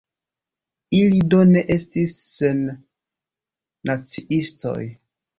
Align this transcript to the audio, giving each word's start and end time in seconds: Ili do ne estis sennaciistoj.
Ili 0.99 1.17
do 1.33 1.41
ne 1.49 1.61
estis 1.75 2.13
sennaciistoj. 2.29 4.79